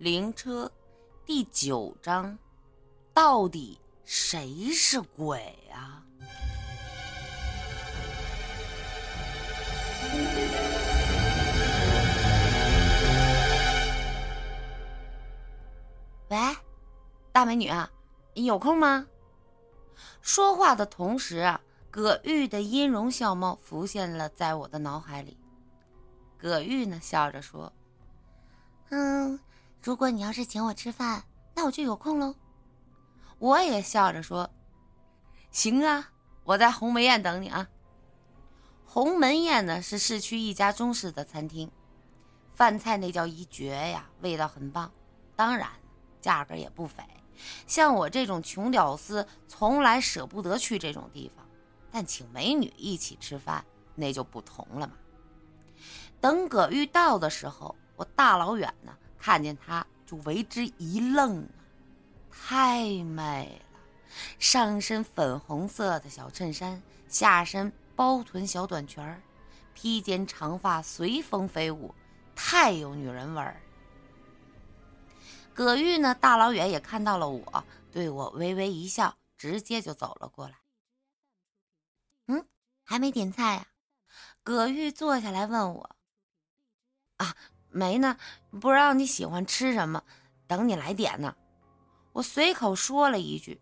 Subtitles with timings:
[0.00, 0.72] 灵车
[1.26, 2.38] 第九章，
[3.12, 6.02] 到底谁是鬼啊？
[16.30, 16.38] 喂，
[17.30, 17.90] 大美女啊，
[18.32, 19.06] 你有空吗？
[20.22, 21.60] 说话的同时啊，
[21.90, 25.36] 葛玉的音容笑貌浮现了在我的脑海里。
[26.38, 27.70] 葛玉呢，笑着说
[28.88, 29.38] ：“嗯。”
[29.82, 32.34] 如果你要是请我吃饭，那我就有空喽。
[33.38, 34.50] 我也笑着说
[35.50, 36.10] ：“行啊，
[36.44, 37.68] 我在鸿门宴等你啊。”
[38.84, 41.70] 鸿门宴呢是市区一家中式的餐厅，
[42.54, 44.92] 饭菜那叫一绝呀，味道很棒，
[45.34, 45.70] 当然
[46.20, 47.02] 价格也不菲。
[47.66, 51.46] 像我这种穷屌丝，从来舍不得去这种地方，
[51.90, 54.92] 但请美女一起吃饭，那就不同了嘛。
[56.20, 58.94] 等葛玉到的时候，我大老远呢。
[59.20, 61.46] 看见她就为之一愣，
[62.30, 63.80] 太美了！
[64.38, 69.04] 上身粉红色的小衬衫，下身包臀小短裙
[69.74, 71.94] 披肩长发随风飞舞，
[72.34, 73.60] 太有女人味儿。
[75.52, 80.56] 葛玉呢，大老远也看到了我，对我微微一笑，直接就走了过来。
[82.26, 82.46] 嗯，
[82.82, 83.66] 还没点菜呀？
[84.42, 85.96] 葛玉坐下来问我。
[87.18, 87.36] 啊。
[87.70, 88.16] 没呢，
[88.50, 90.02] 不知道你喜欢吃什么，
[90.46, 91.34] 等你来点呢。
[92.12, 93.60] 我随口说了一句，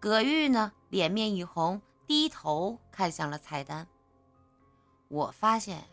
[0.00, 3.86] 葛玉呢脸面一红，低头看向了菜单。
[5.08, 5.84] 我发现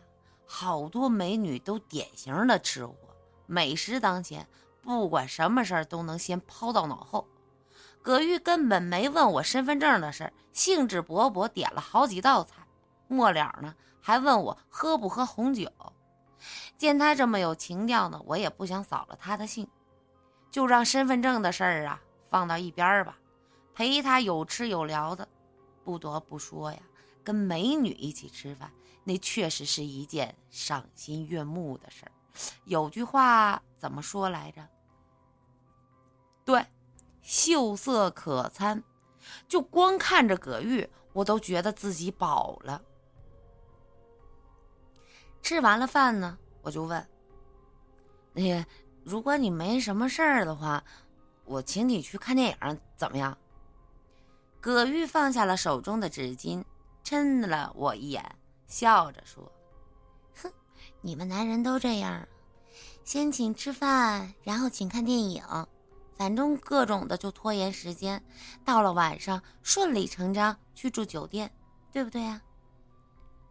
[0.46, 2.94] 好多美女都典型的吃货，
[3.46, 4.48] 美食当前，
[4.80, 7.28] 不管什么事儿都能先抛到脑后。
[8.00, 12.66] 葛玉根本没问我身份证的事儿，兴致勃勃点了好几道菜，
[13.06, 15.70] 末了呢还问我喝不喝红酒。
[16.76, 19.68] 见他这么有情调呢，我也不想扫了他的兴，
[20.50, 23.18] 就让身份证的事儿啊放到一边吧，
[23.74, 25.28] 陪他有吃有聊的。
[25.84, 26.78] 不得不说呀，
[27.24, 28.72] 跟美女一起吃饭，
[29.04, 32.12] 那确实是一件赏心悦目的事儿。
[32.64, 34.66] 有句话怎么说来着？
[36.44, 36.64] 对，
[37.22, 38.82] 秀色可餐。
[39.46, 42.82] 就光看着葛玉，我都觉得自己饱了。
[45.42, 46.38] 吃完了饭呢。
[46.62, 47.06] 我就问
[48.32, 48.64] ：“那个，
[49.04, 50.82] 如果你没什么事儿的话，
[51.44, 53.36] 我请你去看电影，怎么样？”
[54.60, 56.64] 葛玉放下了手中的纸巾，
[57.04, 58.24] 嗔了我一眼，
[58.68, 59.50] 笑着说
[60.40, 60.52] ：“哼，
[61.00, 62.28] 你们男人都这样，
[63.02, 65.42] 先请吃饭，然后请看电影，
[66.16, 68.24] 反正各种的就拖延时间，
[68.64, 71.52] 到了晚上顺理成章去住酒店，
[71.90, 72.40] 对不对呀？”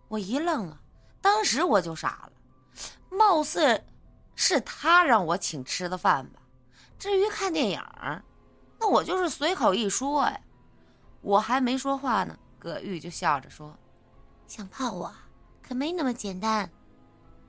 [0.08, 0.81] 我一愣啊，
[1.22, 2.32] 当时我就傻了。
[3.10, 3.84] 貌似
[4.36, 6.42] 是他让我请吃的饭吧？
[6.98, 7.82] 至于看电影，
[8.80, 10.42] 那我就是随口一说呀。
[11.22, 13.78] 我还没说话呢，葛玉就笑着说
[14.48, 15.14] ：“想泡我，
[15.62, 16.70] 可没那么简单。”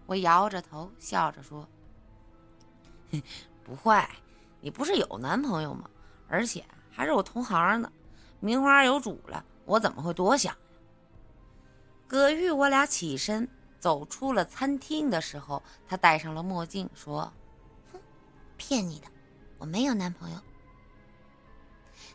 [0.06, 1.66] 我摇着头笑着说
[3.64, 4.04] ：“不会，
[4.60, 5.88] 你不是有男朋友吗？
[6.28, 7.90] 而且还是我同行呢，
[8.40, 10.54] 名花有主了，我怎么会多想？”
[12.06, 13.48] 葛玉，我俩起身。
[13.82, 17.32] 走出了餐厅的时候，他戴上了墨镜，说
[17.92, 18.00] ：“哼，
[18.56, 19.08] 骗你的，
[19.58, 20.38] 我没有男朋友。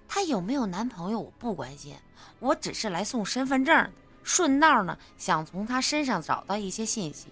[0.07, 1.93] 他有没有男朋友我不关心，
[2.39, 3.91] 我只是来送身份证，
[4.23, 7.27] 顺道呢想从他身上找到一些信息。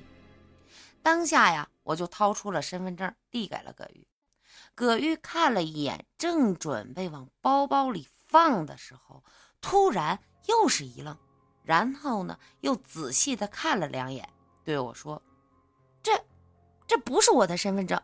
[1.02, 4.06] 当下呀，我就掏出了身份证，递给了葛玉。
[4.76, 9.24] 葛玉看了一眼，正准备往包包里放的时候，
[9.62, 10.20] 突然
[10.50, 11.18] 又是一愣。
[11.66, 14.30] 然后呢，又仔细的看了两眼，
[14.64, 15.20] 对我说
[16.04, 16.12] ：“这，
[16.86, 18.00] 这不是我的身份证。”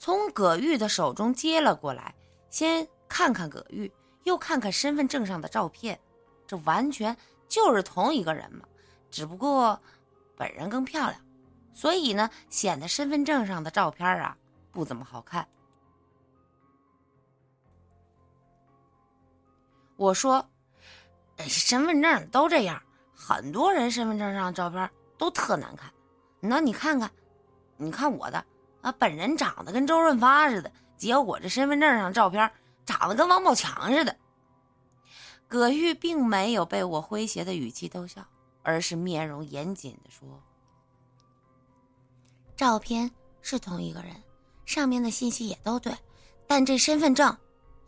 [0.00, 2.14] 从葛玉的手中接了过来，
[2.48, 3.92] 先看看葛玉，
[4.24, 6.00] 又看看身份证上的照片，
[6.46, 7.14] 这完全
[7.46, 8.66] 就是同一个人嘛，
[9.10, 9.78] 只不过
[10.34, 11.20] 本人更漂亮，
[11.74, 14.34] 所以呢，显得身份证上的照片啊
[14.72, 15.46] 不怎么好看。
[19.96, 20.48] 我说。
[21.46, 22.82] 身份证都这样，
[23.14, 25.92] 很多人身份证上的照片都特难看。
[26.40, 27.10] 那你看看，
[27.76, 28.44] 你看我的
[28.80, 32.50] 啊，本人长得跟周润发似的，结果这身份证上照片
[32.86, 34.16] 长得跟王宝强似的。
[35.46, 38.26] 葛玉并没有被我诙谐的语气逗笑，
[38.62, 40.42] 而是面容严谨的说
[42.56, 43.10] ：“照片
[43.40, 44.14] 是同一个人，
[44.66, 45.92] 上面的信息也都对，
[46.46, 47.34] 但这身份证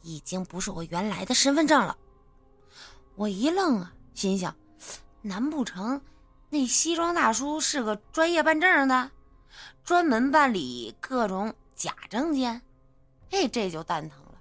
[0.03, 1.97] 已经不是我原来的身份证了。”
[3.21, 4.57] 我一愣啊，心想：
[5.21, 6.01] 难不成
[6.49, 9.11] 那西装大叔是个专业办证的？
[9.85, 12.63] 专门办理各种假证件。
[13.31, 14.41] 嘿，这就蛋疼了。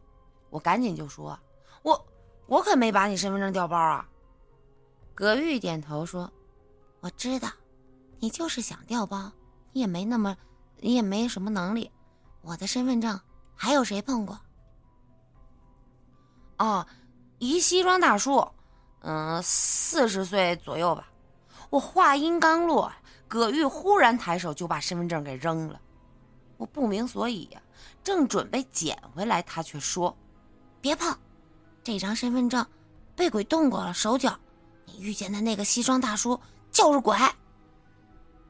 [0.49, 1.37] 我赶紧就说
[1.83, 2.07] ：“我
[2.47, 4.07] 我可没把你身份证调包啊。”
[5.13, 6.31] 葛玉点头说
[7.01, 7.49] ：“我知道，
[8.19, 9.29] 你就是想调包，
[9.73, 10.37] 你也没那么，
[10.77, 11.91] 你也没什么能力。
[12.43, 13.19] 我的身份证
[13.55, 14.39] 还有谁碰过？”
[16.59, 16.87] 哦，
[17.39, 18.47] 一西装大叔，
[19.01, 21.10] 嗯，四十岁左右吧。
[21.69, 22.92] 我话音刚落，
[23.28, 25.80] 葛玉忽然抬手就把身份证给扔了。
[26.57, 27.62] 我不明所以呀，
[28.04, 30.16] 正准备捡回来，他却说
[30.81, 31.16] ：“别碰，
[31.84, 32.66] 这张身份证
[33.16, 34.38] 被鬼动过了手脚。
[34.86, 36.40] 你遇见的那个西装大叔
[36.72, 37.18] 就是鬼。”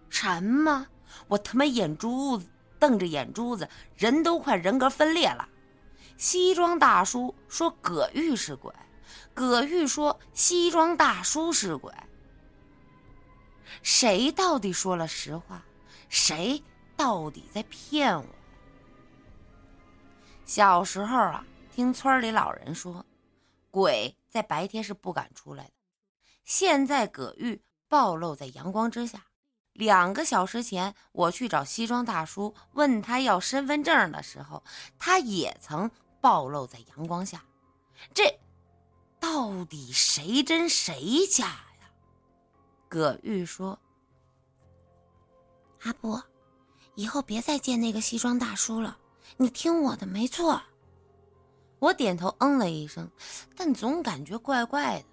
[0.09, 0.87] 什么？
[1.27, 2.47] 我他妈眼珠子
[2.79, 5.47] 瞪着眼珠子，人都快人格分裂了。
[6.17, 8.73] 西装大叔说葛玉是鬼，
[9.33, 11.93] 葛玉说西装大叔是鬼。
[13.81, 15.63] 谁到底说了实话？
[16.09, 16.63] 谁
[16.97, 18.25] 到底在骗我？
[20.45, 23.05] 小时候啊，听村里老人说，
[23.69, 25.71] 鬼在白天是不敢出来的。
[26.43, 29.23] 现在葛玉暴露在阳光之下。
[29.73, 34.61] 两个小时前，我去找西装大叔问他要身份证的时候，
[34.97, 35.89] 他也曾
[36.19, 37.41] 暴露在阳光下。
[38.13, 38.37] 这
[39.19, 41.91] 到底谁真谁假呀？
[42.87, 43.77] 葛玉说
[45.83, 46.19] ：“阿布，
[46.95, 48.97] 以后别再见那个西装大叔了，
[49.37, 50.61] 你听我的，没错。”
[51.79, 53.09] 我点头嗯了一声，
[53.55, 55.05] 但总感觉怪怪的。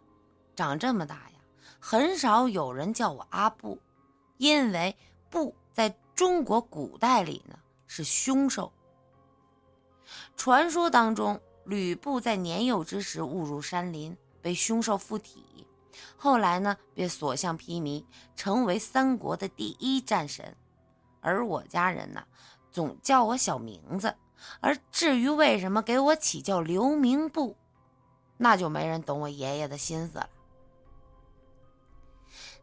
[0.56, 1.38] 长这么大呀，
[1.78, 3.78] 很少有人叫我阿布，
[4.38, 4.96] 因为
[5.30, 8.72] “布”在中国古代里呢是凶兽。
[10.36, 15.66] 传说当中，吕布在年幼之时误入山林，被凶兽附体。
[16.16, 18.04] 后来呢，便所向披靡，
[18.36, 20.56] 成为三国的第一战神。
[21.20, 22.24] 而我家人呢，
[22.70, 24.14] 总叫我小名字。
[24.60, 27.56] 而至于为什么给我起叫刘明布，
[28.36, 30.28] 那就没人懂我爷爷的心思了。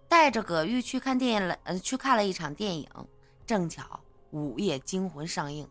[0.08, 2.88] 带着葛玉去看电影了，呃，去看了一场电影，
[3.46, 3.84] 正巧
[4.30, 5.68] 《午夜惊魂》上映。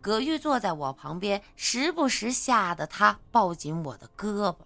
[0.00, 4.56] 葛玉坐在我旁边，时不时吓得他抱紧我的胳膊。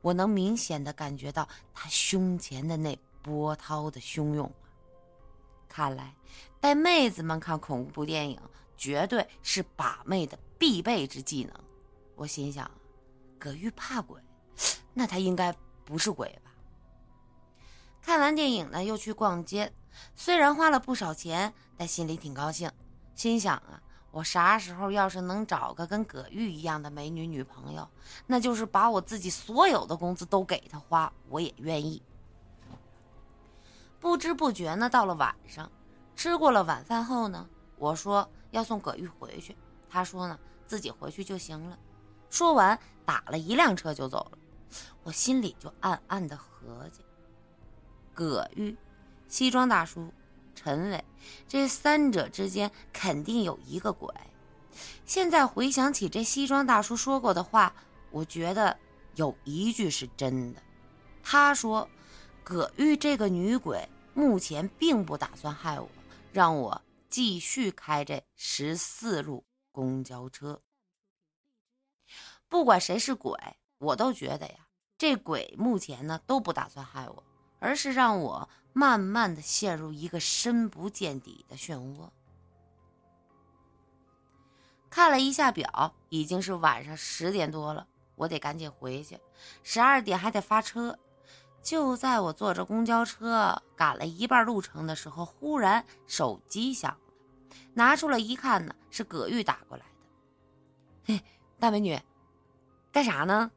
[0.00, 4.50] 我能明显的感觉到他胸前的那波涛的汹涌
[5.68, 6.14] 看来
[6.60, 8.40] 带妹子们看恐怖电影
[8.76, 11.52] 绝对是把妹的必备之技能。
[12.14, 12.70] 我心想，
[13.38, 14.20] 葛玉怕鬼，
[14.94, 16.52] 那他应该不是鬼吧？
[18.00, 19.72] 看完电影呢，又去逛街，
[20.14, 22.70] 虽然花了不少钱，但心里挺高兴。
[23.14, 23.82] 心想啊。
[24.10, 27.88] 我啥时候要是能找个跟葛玉一样的美女女朋友，
[28.26, 32.02] 那就是把我自己所有的工资都给她花，我也愿意。
[34.00, 35.70] 不知不觉呢，到了晚上，
[36.16, 37.46] 吃过了晚饭后呢，
[37.76, 39.56] 我说要送葛玉回去，
[39.90, 41.78] 他说呢自己回去就行了。
[42.30, 44.38] 说完，打了一辆车就走了。
[45.02, 47.02] 我心里就暗暗的合计：
[48.14, 48.76] 葛玉，
[49.28, 50.12] 西装大叔。
[50.58, 51.04] 陈伟，
[51.46, 54.12] 这三者之间肯定有一个鬼。
[55.06, 57.72] 现在回想起这西装大叔说过的话，
[58.10, 58.76] 我觉得
[59.14, 60.60] 有一句是真的。
[61.22, 61.88] 他说
[62.42, 65.88] ：“葛玉这个女鬼目前并不打算害我，
[66.32, 70.60] 让我继续开这十四路公交车。
[72.48, 73.38] 不管谁是鬼，
[73.78, 77.22] 我都觉得呀，这鬼目前呢都不打算害我，
[77.60, 82.10] 而是让我。”慢慢的陷入一个深不见底的漩涡。
[84.88, 89.18] 看了一下表，已经是晚上十点多了，我得赶紧回去，
[89.64, 90.96] 十二点还得发车。
[91.60, 97.14] 就在我坐着公交车赶了一半路程的时候，忽然手机响了，
[97.74, 101.14] 拿出来一看呢，是葛玉打过来的。
[101.14, 101.24] 嘿，
[101.58, 102.00] 大美女，
[102.92, 103.50] 干啥呢？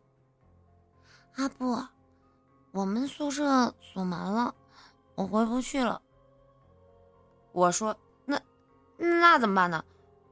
[1.35, 1.79] 阿布，
[2.71, 4.55] 我们宿舍锁门了。
[5.15, 6.01] 我回不去了。
[7.51, 8.41] 我说：“那
[8.97, 9.83] 那怎么办呢？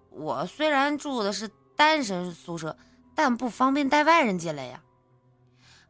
[0.10, 2.78] 我虽然住的是单身宿舍，
[3.14, 4.84] 但不方便带外人进来呀。”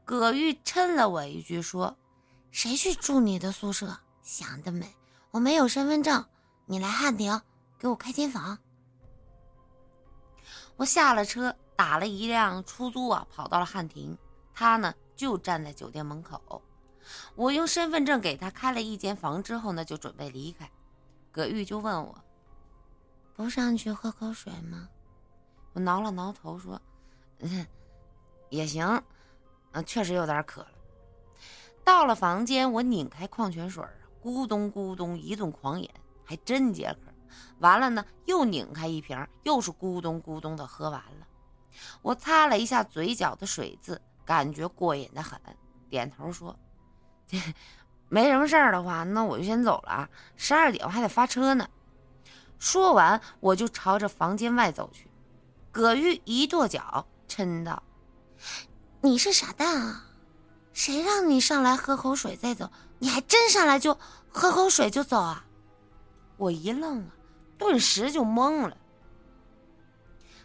[0.04, 1.96] 葛玉嗔了我一句说
[2.52, 3.96] ：“谁去住你的宿舍？
[4.24, 4.96] 想得美！
[5.32, 6.26] 我没有身份证，
[6.66, 7.40] 你来汉庭
[7.78, 8.58] 给我开间房。”
[10.78, 14.18] 我下了车，打了一辆出租啊，跑到了汉庭。
[14.54, 16.62] 他呢就站在酒店门口。
[17.36, 20.70] 我用身份证给他开了一间房之后呢，就准备离开。
[21.32, 22.16] 葛玉就问我
[23.36, 24.90] ：“不上去喝口水吗？”
[25.74, 26.82] 我挠了挠头说
[27.40, 27.66] ：“嗯，
[28.50, 29.02] 也行。
[29.72, 30.72] 嗯，确实有点渴了。”
[31.86, 33.84] 到了房间，我拧开矿泉水，
[34.24, 35.90] 咕咚咕咚一顿狂饮，
[36.24, 37.12] 还真解渴。
[37.60, 41.28] 完了呢，又拧开一瓶，又是咕咚咕咚的喝完了。
[42.02, 45.40] 我擦了一下嘴角的水渍，感觉过瘾的很，
[45.90, 46.58] 点头说
[48.10, 51.68] ：“没什么事儿的话，那我就先走了啊，十二点我还得发车呢。”
[52.60, 55.08] 说完，我就朝着房间外走去。
[55.72, 57.84] 葛玉一跺脚，嗔道
[59.02, 60.06] ：“你是傻蛋啊！
[60.74, 62.70] 谁让你上来喝口水再走？
[62.98, 63.98] 你还真上来就
[64.30, 65.46] 喝口水就走啊？”
[66.36, 67.12] 我一愣啊，
[67.58, 68.76] 顿时就懵了。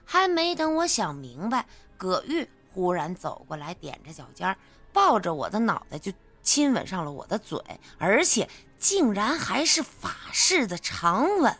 [0.04, 4.56] 还没等我想明白，葛玉忽然走过来，踮着脚尖，
[4.92, 6.12] 抱着我的脑袋就
[6.44, 7.58] 亲吻上了我的嘴，
[7.98, 8.48] 而且
[8.78, 11.58] 竟然还是法式的长吻。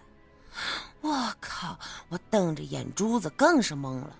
[1.00, 1.78] 我靠！
[2.08, 4.16] 我瞪着眼珠子，更是懵了。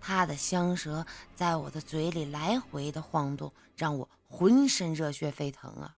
[0.00, 5.94] 他的香舌在我的嘴里来回的晃动，让我浑身热血沸腾啊！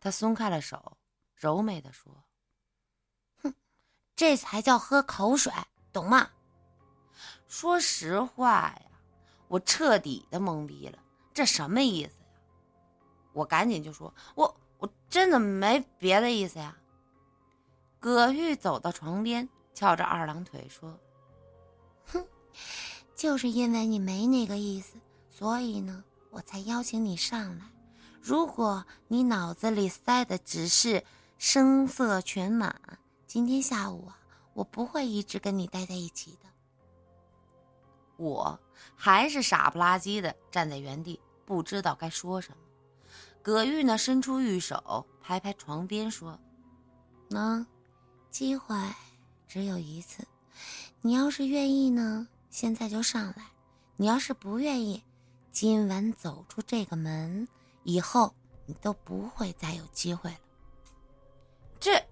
[0.00, 0.96] 他松开了手，
[1.34, 2.24] 柔美的说
[3.42, 3.54] ：“哼，
[4.16, 5.52] 这才叫喝口水，
[5.92, 6.30] 懂吗？”
[7.46, 8.82] 说实话呀，
[9.48, 10.98] 我彻底的懵逼了，
[11.32, 12.23] 这什么意思？
[13.34, 16.74] 我赶紧就说：“我我真的没别的意思呀。”
[18.00, 20.98] 葛玉走到床边，翘着二郎腿说
[22.12, 22.26] ：“哼，
[23.14, 24.96] 就是因为你没那个意思，
[25.28, 27.64] 所以呢，我才邀请你上来。
[28.20, 31.04] 如果你脑子里塞的只是
[31.36, 32.74] 声色犬马，
[33.26, 34.18] 今天下午啊，
[34.52, 36.48] 我不会一直跟你待在一起的。”
[38.16, 38.60] 我
[38.94, 42.58] 还是傻不拉几的站在原地，不知道该说什么。
[43.44, 46.36] 葛玉呢，伸出玉手拍拍床边说
[47.30, 47.64] ：“那。”
[48.34, 48.76] 机会
[49.46, 50.26] 只有一次，
[51.02, 53.44] 你要是愿意呢，现在就上来；
[53.94, 55.04] 你要是不愿意，
[55.52, 57.46] 今晚走出这个门
[57.84, 58.34] 以后，
[58.66, 60.38] 你都不会再有机会了。
[61.78, 62.04] 这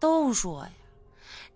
[0.00, 0.72] 都说呀，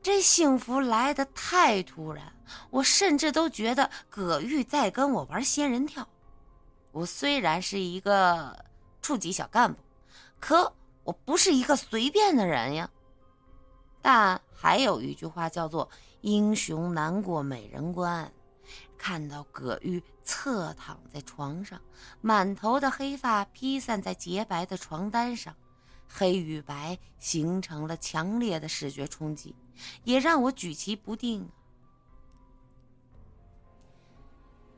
[0.02, 2.30] 这幸福来的太突然，
[2.68, 6.06] 我甚至都觉得葛玉在跟我玩仙人跳。
[6.92, 8.64] 我虽然是一个
[9.00, 9.78] 处级小干部，
[10.38, 10.72] 可。
[11.02, 12.88] 我不是一个随便的人呀，
[14.02, 15.88] 但还有一句话叫做
[16.20, 18.30] “英雄难过美人关”。
[18.98, 21.80] 看到葛玉侧躺在床上，
[22.20, 25.56] 满头的黑发披散在洁白的床单上，
[26.06, 29.56] 黑与白形成了强烈的视觉冲击，
[30.04, 31.50] 也让我举棋不定。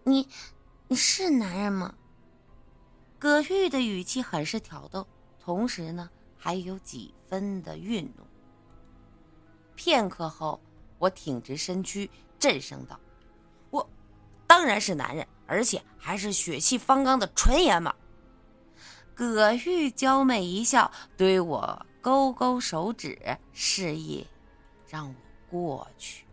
[0.04, 0.28] 你，
[0.86, 1.92] 你是男人吗？
[3.22, 5.06] 葛玉的语气很是挑逗。
[5.38, 8.26] 同时呢，还有几分的愠怒。
[9.76, 10.60] 片刻后，
[10.98, 12.98] 我挺直身躯，震声道
[13.70, 13.88] ：“我
[14.44, 17.94] 当然是男人，而且还是血气方刚的纯爷们。”
[19.14, 24.26] 葛玉娇媚一笑，对我勾勾手指，示意
[24.88, 25.14] 让我
[25.48, 26.26] 过去。